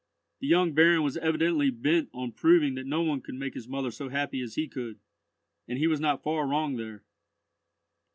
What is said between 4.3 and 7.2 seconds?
as he could; and he was not far wrong there.